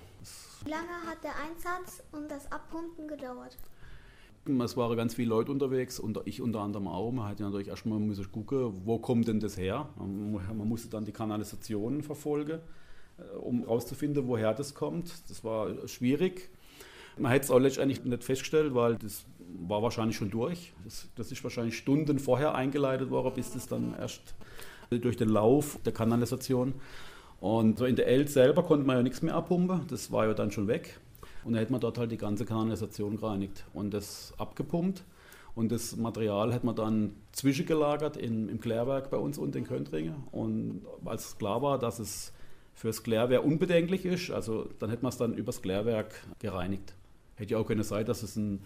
Wie 0.66 0.72
lange 0.72 0.90
hat 1.08 1.24
der 1.24 1.36
Einsatz 1.36 2.04
und 2.12 2.30
das 2.30 2.52
Abpumpen 2.52 3.08
gedauert? 3.08 3.58
Es 4.64 4.76
waren 4.76 4.98
ganz 4.98 5.14
viele 5.14 5.30
Leute 5.30 5.52
unterwegs, 5.52 6.00
und 6.00 6.20
ich 6.26 6.42
unter 6.42 6.62
anderem 6.62 6.88
auch. 6.88 7.12
Man 7.12 7.28
hat 7.28 7.40
ja 7.40 7.46
natürlich 7.46 7.68
erstmal 7.68 8.00
müssen 8.00 8.32
gucken, 8.32 8.74
wo 8.86 8.98
kommt 8.98 9.28
denn 9.28 9.40
das 9.40 9.56
her? 9.56 9.90
Man 9.98 10.68
musste 10.68 10.90
dann 10.90 11.06
die 11.06 11.12
Kanalisation 11.12 12.02
verfolgen, 12.02 12.60
äh, 13.18 13.38
um 13.38 13.60
herauszufinden, 13.60 14.28
woher 14.28 14.54
das 14.54 14.74
kommt. 14.74 15.30
Das 15.30 15.44
war 15.44 15.88
schwierig. 15.88 16.50
Man 17.18 17.32
hätte 17.32 17.46
es 17.46 17.52
auch 17.52 17.60
letztendlich 17.60 18.04
nicht 18.04 18.24
festgestellt, 18.24 18.74
weil 18.74 18.96
das 18.96 19.26
war 19.68 19.84
wahrscheinlich 19.84 20.18
schon 20.18 20.32
durch. 20.32 20.74
Das, 20.86 21.08
das 21.16 21.32
ist 21.32 21.44
wahrscheinlich 21.44 21.78
Stunden 21.78 22.18
vorher 22.18 22.56
eingeleitet 22.56 23.12
worden, 23.12 23.34
bis 23.36 23.52
das 23.52 23.68
dann 23.68 23.94
erst 24.00 24.34
durch 24.90 25.18
den 25.18 25.30
Lauf 25.30 25.78
der 25.86 25.94
Kanalisation. 25.94 26.74
Und 27.40 27.80
so 27.80 27.86
in 27.86 27.96
der 27.96 28.08
Eld 28.08 28.30
selber 28.30 28.64
konnte 28.64 28.86
man 28.86 28.98
ja 28.98 29.04
nichts 29.04 29.22
mehr 29.22 29.36
abpumpen, 29.36 29.88
das 29.88 30.12
war 30.12 30.26
ja 30.26 30.34
dann 30.34 30.52
schon 30.52 30.68
weg. 30.68 31.00
Und 31.44 31.54
dann 31.54 31.60
hätte 31.60 31.72
man 31.72 31.82
dort 31.82 31.98
halt 31.98 32.12
die 32.12 32.18
ganze 32.18 32.46
Kanalisation 32.46 33.18
gereinigt 33.18 33.66
und 33.74 33.94
das 33.94 34.34
abgepumpt. 34.38 35.04
Und 35.54 35.72
das 35.72 35.98
Material 35.98 36.54
hat 36.54 36.64
man 36.64 36.76
dann 36.76 37.14
zwischengelagert 37.34 38.16
in, 38.16 38.48
im 38.48 38.60
Klärwerk 38.62 39.10
bei 39.10 39.18
uns 39.18 39.38
unten 39.38 39.60
in 39.60 39.64
Köntringen. 39.66 40.16
Und 40.32 40.82
als 41.04 41.38
klar 41.38 41.62
war, 41.62 41.78
dass 41.78 42.00
es 42.00 42.32
fürs 42.74 43.04
Klärwerk 43.04 43.44
unbedenklich 43.44 44.06
ist, 44.06 44.32
also 44.32 44.70
dann 44.80 44.90
hätte 44.90 45.04
man 45.04 45.10
es 45.10 45.18
dann 45.18 45.34
übers 45.34 45.62
Klärwerk 45.62 46.14
gereinigt. 46.40 46.94
Hätte 47.36 47.54
ja 47.54 47.58
auch 47.58 47.68
können 47.68 47.84
sein, 47.84 48.06
dass 48.06 48.24
es 48.24 48.38
ein, 48.38 48.62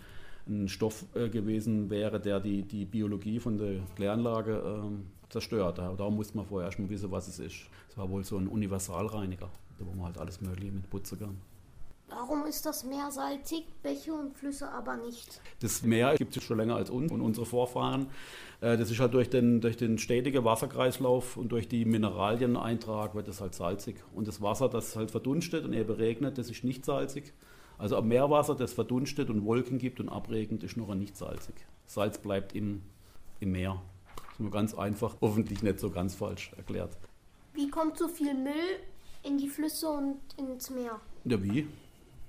ein 0.47 0.67
Stoff 0.67 1.05
äh, 1.15 1.29
gewesen 1.29 1.89
wäre, 1.89 2.19
der 2.19 2.39
die, 2.39 2.61
die 2.61 2.85
Biologie 2.85 3.39
von 3.39 3.57
der 3.57 3.79
Kläranlage 3.95 4.53
äh, 4.53 5.31
zerstört. 5.31 5.79
Darum 5.79 6.15
musste 6.15 6.37
man 6.37 6.45
vorher 6.45 6.67
erstmal 6.67 6.89
wissen, 6.89 7.09
was 7.09 7.27
es 7.27 7.39
ist. 7.39 7.55
Es 7.89 7.97
war 7.97 8.09
wohl 8.09 8.23
so 8.23 8.37
ein 8.37 8.47
Universalreiniger, 8.47 9.49
wo 9.79 9.91
man 9.93 10.05
halt 10.05 10.17
alles 10.19 10.39
Mögliche 10.39 10.71
mit 10.71 10.89
putzen 10.89 11.19
kann. 11.19 11.37
Warum 12.07 12.45
ist 12.45 12.65
das 12.65 12.83
Meer 12.83 13.09
salzig, 13.11 13.65
Bäche 13.81 14.13
und 14.13 14.37
Flüsse 14.37 14.69
aber 14.69 14.95
nicht? 14.95 15.41
Das 15.59 15.81
Meer 15.81 16.15
gibt 16.15 16.37
es 16.37 16.43
schon 16.43 16.57
länger 16.57 16.75
als 16.75 16.89
uns 16.89 17.11
und 17.11 17.21
unsere 17.21 17.45
Vorfahren. 17.47 18.07
Äh, 18.61 18.77
das 18.77 18.91
ist 18.91 18.99
halt 18.99 19.13
durch 19.13 19.29
den, 19.29 19.59
durch 19.59 19.75
den 19.75 19.97
stetigen 19.97 20.45
Wasserkreislauf 20.45 21.35
und 21.35 21.49
durch 21.49 21.67
die 21.67 21.83
Mineralieneintrag 21.83 23.15
wird 23.15 23.27
es 23.27 23.41
halt 23.41 23.55
salzig. 23.55 23.97
Und 24.13 24.27
das 24.27 24.41
Wasser, 24.41 24.69
das 24.69 24.95
halt 24.95 25.09
verdunstet 25.09 25.65
und 25.65 25.73
eben 25.73 25.91
regnet, 25.91 26.37
das 26.37 26.49
ist 26.49 26.63
nicht 26.63 26.85
salzig. 26.85 27.33
Also 27.77 27.97
am 27.97 28.07
Meerwasser, 28.07 28.55
das 28.55 28.73
verdunstet 28.73 29.29
und 29.29 29.43
Wolken 29.43 29.79
gibt 29.79 29.99
und 29.99 30.07
abregnet, 30.07 30.63
ist 30.63 30.77
noch 30.77 30.93
nicht 30.93 31.17
salzig. 31.17 31.55
Salz 31.87 32.19
bleibt 32.19 32.55
im, 32.55 32.83
im 33.39 33.51
Meer. 33.51 33.81
Das 34.15 34.33
ist 34.33 34.39
nur 34.39 34.51
ganz 34.51 34.73
einfach, 34.75 35.17
hoffentlich 35.21 35.63
nicht 35.63 35.79
so 35.79 35.89
ganz 35.89 36.15
falsch 36.15 36.51
erklärt. 36.55 36.95
Wie 37.53 37.69
kommt 37.69 37.97
so 37.97 38.07
viel 38.07 38.33
Müll 38.33 38.79
in 39.23 39.37
die 39.37 39.49
Flüsse 39.49 39.89
und 39.89 40.19
ins 40.37 40.69
Meer? 40.69 40.99
Ja, 41.25 41.41
wie? 41.43 41.67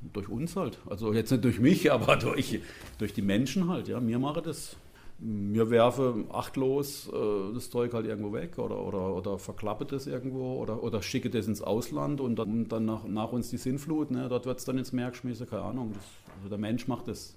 Durch 0.01 0.29
uns 0.29 0.57
halt. 0.57 0.79
Also 0.89 1.13
jetzt 1.13 1.31
nicht 1.31 1.45
durch 1.45 1.61
mich, 1.61 1.91
aber 1.97 2.17
durch, 2.17 2.61
durch 2.99 3.13
die 3.13 3.23
Menschen 3.23 3.69
halt. 3.69 3.89
Ja, 3.89 4.01
mir 4.01 4.19
mache 4.19 4.43
das. 4.43 4.77
Mir 5.19 5.71
werfe 5.71 6.27
achtlos 6.31 7.09
äh, 7.09 7.55
das 7.55 7.71
Zeug 7.71 7.95
halt 7.95 8.05
irgendwo 8.05 8.35
weg 8.35 8.59
oder, 8.59 8.79
oder, 8.79 9.15
oder 9.15 9.39
verklappe 9.39 9.87
das 9.87 10.07
irgendwo 10.07 10.61
oder, 10.61 10.83
oder 10.83 11.01
schicke 11.01 11.31
das 11.31 11.47
ins 11.47 11.63
Ausland 11.63 12.21
und 12.21 12.37
dann, 12.37 12.69
dann 12.69 12.85
nach, 12.85 13.05
nach 13.05 13.33
uns 13.33 13.49
die 13.49 13.57
Sinnflut. 13.57 14.11
Ne, 14.11 14.29
dort 14.29 14.45
wird 14.45 14.59
es 14.59 14.67
dann 14.67 14.77
ins 14.77 14.93
Meer 14.93 15.11
geschmissen, 15.11 15.49
keine 15.49 15.63
Ahnung. 15.63 15.93
Das, 15.95 16.05
also 16.37 16.49
der 16.51 16.59
Mensch 16.59 16.87
macht 16.87 17.09
das. 17.09 17.35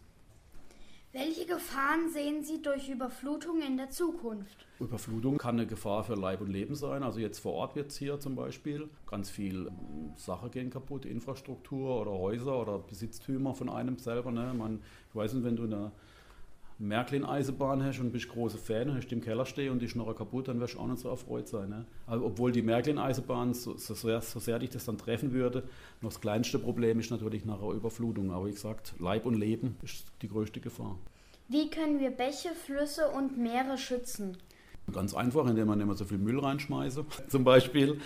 Welche 1.12 1.48
Gefahren 1.48 2.12
sehen 2.14 2.44
Sie 2.44 2.62
durch 2.62 2.88
Überflutung 2.88 3.64
in 3.64 3.78
der 3.78 3.90
Zukunft? 3.90 4.68
Überflutung 4.80 5.40
kann 5.40 5.56
eine 5.56 5.66
Gefahr 5.66 6.04
für 6.04 6.14
Leib 6.14 6.40
und 6.40 6.52
Leben 6.52 6.76
sein. 6.76 7.02
Also 7.02 7.20
jetzt 7.20 7.40
vor 7.40 7.54
Ort 7.54 7.76
es 7.76 7.98
hier 7.98 8.20
zum 8.20 8.36
Beispiel 8.36 8.88
ganz 9.08 9.32
viel 9.32 9.68
ähm, 9.68 10.14
Sachen 10.16 10.52
gehen 10.52 10.70
kaputt, 10.70 11.06
Infrastruktur 11.06 12.00
oder 12.00 12.12
Häuser 12.12 12.62
oder 12.62 12.78
Besitztümer 12.78 13.56
von 13.56 13.70
einem 13.70 13.98
selber. 13.98 14.32
Ne? 14.32 14.54
Man, 14.54 14.84
ich 15.10 15.16
weiß 15.16 15.34
nicht, 15.34 15.44
wenn 15.44 15.56
du 15.56 15.64
eine 15.64 15.92
Märklin-Eisenbahn 16.80 17.84
hast 17.84 18.00
und 18.00 18.12
bist 18.12 18.30
große 18.30 18.58
Fan, 18.58 18.96
hast 18.96 19.12
im 19.12 19.22
Keller 19.22 19.46
stehen 19.46 19.72
und 19.72 19.82
die 19.82 19.86
ist 19.86 19.98
noch 19.98 20.14
kaputt, 20.16 20.48
dann 20.48 20.62
wirst 20.62 20.76
du 20.76 20.80
auch 20.80 20.88
nicht 20.88 21.00
so 21.00 21.10
erfreut 21.10 21.48
sein. 21.48 21.70
Ne? 21.70 21.86
Also, 22.08 22.26
obwohl 22.26 22.54
die 22.54 22.62
Märklin-Eisenbahn, 22.62 23.54
so, 23.54 23.76
so, 23.78 23.94
sehr, 23.94 24.22
so 24.22 24.40
sehr 24.40 24.60
dich 24.60 24.70
das 24.70 24.86
dann 24.86 24.98
treffen 24.98 25.34
würde, 25.34 25.64
noch 26.02 26.10
das 26.10 26.22
kleinste 26.22 26.58
Problem 26.58 27.00
ist 27.00 27.12
natürlich 27.12 27.44
nach 27.44 27.62
einer 27.62 27.74
Überflutung. 27.74 28.32
Aber 28.32 28.48
wie 28.48 28.52
gesagt, 28.52 28.94
Leib 28.98 29.26
und 29.26 29.36
Leben 29.36 29.76
ist 29.84 30.06
die 30.22 30.30
größte 30.30 30.62
Gefahr. 30.62 30.98
Wie 31.50 31.70
können 31.70 32.00
wir 32.00 32.12
Bäche, 32.12 32.50
Flüsse 32.50 33.10
und 33.10 33.38
Meere 33.38 33.78
schützen? 33.78 34.38
Ganz 34.94 35.14
einfach, 35.14 35.48
indem 35.48 35.68
man 35.68 35.82
immer 35.82 35.96
so 35.96 36.06
viel 36.06 36.18
Müll 36.18 36.40
reinschmeißt, 36.40 37.02
zum 37.28 37.44
Beispiel 37.44 38.00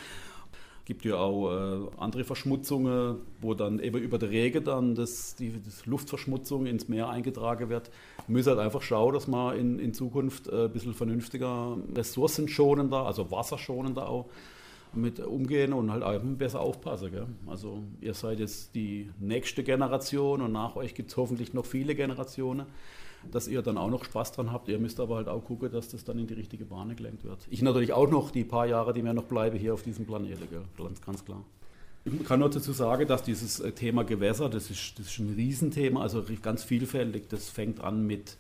gibt 0.86 1.06
ja 1.06 1.16
auch 1.16 1.52
äh, 1.52 1.88
andere 1.98 2.24
Verschmutzungen, 2.24 3.18
wo 3.42 3.54
dann 3.54 3.80
eben 3.80 4.02
über 4.02 4.18
die 4.18 4.26
Regen 4.26 4.64
dann 4.64 4.96
das, 4.96 5.36
die 5.36 5.54
das 5.64 5.86
Luftverschmutzung 5.86 6.66
ins 6.66 6.90
Meer 6.90 7.10
eingetragen 7.10 7.70
wird. 7.70 7.90
Man 8.28 8.38
muss 8.38 8.48
halt 8.48 8.60
einfach 8.60 8.82
schauen, 8.82 9.14
dass 9.14 9.28
man 9.28 9.58
in, 9.58 9.80
in 9.80 9.94
Zukunft 9.94 10.48
äh, 10.48 10.66
ein 10.66 10.72
bisschen 10.72 10.94
vernünftiger, 10.94 11.78
ressourcenschonender, 11.96 13.06
also 13.06 13.32
wasserschonender 13.32 14.10
auch 14.10 14.30
mit 14.96 15.20
umgehen 15.20 15.74
und 15.74 15.92
halt 15.92 16.04
einfach 16.04 16.28
besser 16.38 16.60
aufpassen. 16.60 17.12
Gell? 17.12 17.28
Also 17.48 17.84
ihr 18.02 18.14
seid 18.14 18.40
jetzt 18.40 18.76
die 18.76 19.10
nächste 19.20 19.64
Generation 19.64 20.42
und 20.42 20.52
nach 20.52 20.76
euch 20.76 20.94
gibt 20.94 21.10
es 21.10 21.18
hoffentlich 21.18 21.54
noch 21.54 21.66
viele 21.66 21.96
Generationen 21.96 22.66
dass 23.32 23.48
ihr 23.48 23.62
dann 23.62 23.78
auch 23.78 23.90
noch 23.90 24.06
Spaß 24.06 24.32
dran 24.34 24.52
habt. 24.52 24.68
Ihr 24.68 24.80
müsst 24.80 25.00
aber 25.00 25.16
halt 25.16 25.28
auch 25.28 25.44
gucken, 25.44 25.72
dass 25.72 25.90
das 25.90 26.04
dann 26.04 26.20
in 26.20 26.28
die 26.28 26.34
richtige 26.34 26.66
Bahn 26.66 26.96
gelenkt 26.96 27.24
wird. 27.24 27.40
Ich 27.50 27.62
natürlich 27.62 27.94
auch 27.94 28.10
noch 28.10 28.32
die 28.32 28.44
paar 28.44 28.66
Jahre, 28.66 28.94
die 28.94 29.02
mir 29.02 29.14
noch 29.14 29.26
bleiben 29.26 29.58
hier 29.58 29.74
auf 29.74 29.84
diesem 29.84 30.06
Planeten? 30.06 30.48
Ganz, 30.78 31.02
ganz 31.02 31.26
klar. 31.26 31.44
Ich 32.06 32.26
kann 32.26 32.40
nur 32.40 32.50
dazu 32.50 32.74
sagen, 32.74 33.08
dass 33.08 33.24
dieses 33.24 33.62
äh, 33.62 33.72
Thema 33.72 34.04
Gewässer, 34.04 34.50
das 34.50 34.70
ist, 34.70 35.00
das 35.00 35.08
ist 35.08 35.20
ein 35.20 35.34
Riesenthema, 35.36 36.02
also 36.02 36.24
ganz 36.42 36.64
vielfältig. 36.64 37.30
Das 37.30 37.50
fängt 37.50 37.80
an 37.82 38.06
mit, 38.06 38.36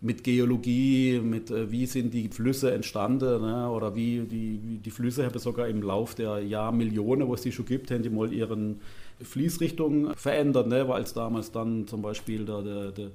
mit 0.00 0.22
Geologie, 0.22 1.20
mit 1.20 1.50
äh, 1.50 1.72
wie 1.72 1.86
sind 1.86 2.14
die 2.14 2.28
Flüsse 2.28 2.72
entstanden 2.72 3.42
ne? 3.42 3.68
oder 3.68 3.96
wie 3.96 4.20
die, 4.20 4.78
die 4.78 4.90
Flüsse 4.90 5.26
haben 5.26 5.38
sogar 5.40 5.66
im 5.66 5.82
Lauf 5.82 6.14
der 6.14 6.38
Jahrmillionen, 6.38 7.26
wo 7.26 7.34
es 7.34 7.42
die 7.42 7.50
schon 7.50 7.66
gibt, 7.66 7.90
haben 7.90 8.02
die 8.02 8.10
mal 8.10 8.32
ihren 8.32 8.80
Fließrichtung 9.20 10.14
verändert, 10.14 10.68
ne? 10.68 10.86
weil 10.86 11.02
es 11.02 11.14
damals 11.14 11.50
dann 11.50 11.88
zum 11.88 12.00
Beispiel 12.00 12.44
der, 12.44 12.62
der, 12.62 12.92
der 12.92 13.10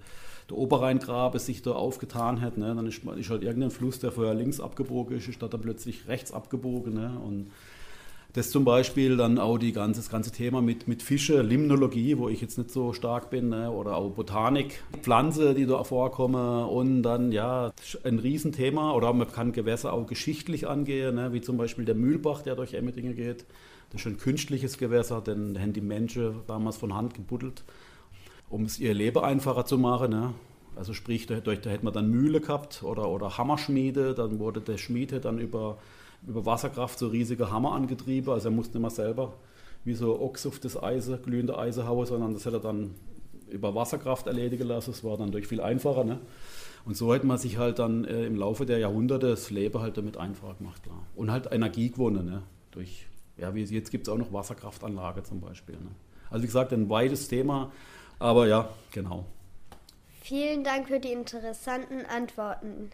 der 0.50 0.58
Oberrheingrabe 0.58 1.40
sich 1.40 1.62
da 1.62 1.72
aufgetan 1.72 2.42
hat. 2.42 2.58
Ne? 2.58 2.74
Dann 2.76 2.88
ist, 2.88 3.04
ist, 3.04 3.30
halt 3.30 3.44
irgendein 3.44 3.72
Fluss, 3.72 4.00
der 4.00 4.12
vorher 4.12 4.34
links 4.34 4.60
abgebogen 4.60 5.18
ist, 5.18 5.28
ist 5.28 5.42
da 5.42 5.48
dann 5.48 5.62
plötzlich 5.62 6.08
rechts 6.08 6.32
abgebogen. 6.32 6.94
Ne? 6.94 7.20
Und 7.24 7.52
das 8.34 8.52
zum 8.52 8.64
Beispiel 8.64 9.18
dann 9.18 9.40
auch 9.40 9.58
die 9.58 9.72
ganze, 9.72 10.02
das 10.02 10.10
ganze 10.10 10.32
Thema 10.32 10.62
mit, 10.62 10.88
mit 10.88 11.02
Fische, 11.02 11.42
Limnologie, 11.42 12.18
wo 12.18 12.30
ich 12.30 12.42
jetzt 12.42 12.58
nicht 12.58 12.72
so 12.72 12.94
stark 12.94 13.30
bin, 13.30 13.50
ne? 13.50 13.72
oder 13.72 13.96
auch 13.96 14.12
Botanik, 14.12 14.84
Pflanze, 15.02 15.54
die 15.54 15.66
da 15.66 15.84
vorkommen 15.84 16.66
und 16.70 17.02
dann 17.04 17.32
ja 17.32 17.72
ein 18.04 18.20
Riesenthema 18.20 18.94
oder 18.94 19.14
man 19.14 19.32
kann 19.32 19.52
Gewässer 19.52 19.94
auch 19.94 20.06
geschichtlich 20.06 20.68
angehen, 20.68 21.16
ne? 21.16 21.34
wie 21.34 21.42
zum 21.42 21.58
Beispiel 21.58 21.86
der 21.86 21.96
Mühlbach, 21.96 22.42
der 22.44 22.56
durch 22.56 22.74
Emmendingen 22.74 23.16
geht. 23.16 23.46
Das 23.92 24.02
ist 24.02 24.08
ein 24.08 24.18
künstliches 24.18 24.78
Gewässer, 24.78 25.22
denn 25.22 25.60
haben 25.60 25.74
die 25.74 25.82
Menschen 25.82 26.42
damals 26.46 26.78
von 26.78 26.94
Hand 26.94 27.16
gebuddelt 27.16 27.64
um 28.50 28.64
es 28.66 28.80
ihr 28.80 28.94
Leben 28.94 29.20
einfacher 29.20 29.66
zu 29.66 29.78
machen. 29.78 30.12
Ne? 30.12 30.34
Also 30.76 30.94
sprich, 30.94 31.26
da, 31.28 31.40
da, 31.40 31.52
hätte 31.52 31.84
man 31.84 31.94
dann 31.94 32.10
Mühle 32.10 32.42
gehabt 32.42 32.84
oder, 32.84 33.10
oder 33.10 33.38
Hammerschmiede, 33.38 34.14
dann 34.14 34.40
wurde 34.40 34.62
der 34.62 34.78
Schmiede 34.78 35.20
dann 35.20 35.40
über, 35.40 35.78
über 36.28 36.46
Wasserkraft 36.46 37.00
so 37.00 37.08
riesige 37.08 37.52
Hammer 37.52 37.74
angetrieben, 37.74 38.32
also 38.32 38.50
er 38.50 38.52
musste 38.52 38.78
nicht 38.78 38.82
mehr 38.82 38.90
selber 38.90 39.34
wie 39.86 39.94
so 39.94 40.20
Ochs 40.20 40.46
auf 40.46 40.60
das 40.60 40.82
Eisen, 40.82 41.22
glühende 41.22 41.58
Eisen 41.58 41.88
hauen, 41.88 42.06
sondern 42.06 42.34
das 42.34 42.46
hätte 42.46 42.58
er 42.58 42.62
dann 42.62 42.96
über 43.50 43.74
Wasserkraft 43.76 44.28
erledigen 44.28 44.68
lassen, 44.68 44.92
das 44.92 45.04
war 45.04 45.18
dann 45.18 45.32
durch 45.32 45.48
viel 45.48 45.62
einfacher. 45.62 46.04
Ne? 46.04 46.20
Und 46.86 46.96
so 46.96 47.14
hat 47.14 47.24
man 47.24 47.38
sich 47.38 47.58
halt 47.58 47.80
dann 47.80 48.06
äh, 48.06 48.26
im 48.26 48.36
Laufe 48.36 48.66
der 48.66 48.78
Jahrhunderte 48.80 49.28
das 49.28 49.50
Leben 49.50 49.80
halt 49.80 49.98
damit 49.98 50.18
einfacher 50.18 50.56
gemacht, 50.56 50.84
klar. 50.84 51.06
Und 51.16 51.32
halt 51.32 51.52
Energie 51.52 51.90
gewonnen, 51.90 52.26
ne? 52.26 52.44
durch, 52.72 53.06
ja, 53.38 53.54
wie 53.56 53.64
jetzt 53.64 53.92
gibt 53.92 54.08
es 54.08 54.14
auch 54.14 54.18
noch 54.18 54.32
Wasserkraftanlage 54.32 55.24
zum 55.24 55.40
Beispiel. 55.40 55.76
Ne? 55.76 55.92
Also 56.30 56.44
wie 56.44 56.48
gesagt, 56.48 56.74
ein 56.74 56.90
weites 56.90 57.28
Thema, 57.28 57.72
aber 58.20 58.48
ja, 58.48 58.70
genau. 58.92 59.26
Vielen 60.22 60.64
Dank 60.64 60.90
für 60.90 61.00
die 61.00 61.12
interessanten 61.12 62.06
Antworten. 62.06 62.92